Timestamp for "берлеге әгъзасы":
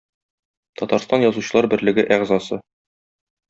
1.77-2.63